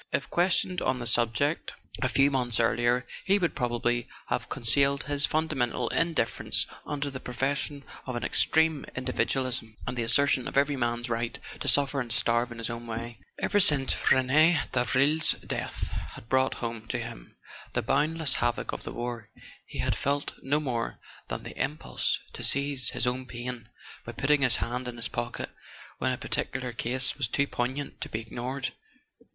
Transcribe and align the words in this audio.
If 0.11 0.31
questioned 0.31 0.81
on 0.81 0.97
the 0.97 1.05
subject 1.05 1.75
a 2.01 2.09
few 2.09 2.31
[171] 2.31 2.33
A 2.33 2.55
SON 2.55 2.65
AT 2.65 2.75
THE 2.75 2.79
FRONT 2.79 2.89
months 2.89 3.21
earlier 3.21 3.23
he 3.23 3.37
would 3.37 3.55
probably 3.55 4.07
have 4.29 4.49
concealed 4.49 5.03
his 5.03 5.27
fundamental 5.27 5.89
indifference 5.89 6.65
under 6.87 7.11
the 7.11 7.19
profession 7.19 7.83
of 8.07 8.15
an 8.15 8.23
extreme 8.23 8.83
individualism, 8.95 9.75
and 9.85 9.95
the 9.95 10.01
assertion 10.01 10.47
of 10.47 10.57
every 10.57 10.75
man's 10.75 11.07
right 11.07 11.37
to 11.59 11.67
suffer 11.67 11.99
and 12.01 12.11
starve 12.11 12.51
in 12.51 12.57
his 12.57 12.71
own 12.71 12.87
way. 12.87 13.19
Even 13.43 13.61
since 13.61 14.11
Rene 14.11 14.59
Davril's 14.73 15.33
death 15.33 15.89
had 16.15 16.27
brought 16.27 16.55
home 16.55 16.87
to 16.87 16.97
him 16.97 17.37
the 17.73 17.83
boundless 17.83 18.33
havoc 18.33 18.71
of 18.71 18.81
the 18.81 18.91
war, 18.93 19.29
he 19.67 19.77
had 19.81 19.95
felt 19.95 20.33
no 20.41 20.59
more 20.59 20.97
than 21.27 21.43
the 21.43 21.55
impulse 21.63 22.17
to 22.33 22.59
ease 22.59 22.89
his 22.89 23.05
own 23.05 23.27
pain 23.27 23.69
by 24.03 24.13
putting 24.13 24.41
his 24.41 24.55
hand 24.55 24.87
in 24.87 24.95
his 24.95 25.09
pocket 25.09 25.51
when 25.99 26.11
a 26.11 26.17
particular 26.17 26.73
case 26.73 27.15
was 27.19 27.27
too 27.27 27.45
poignant 27.45 28.01
to 28.01 28.09
be 28.09 28.19
ignored. 28.19 28.73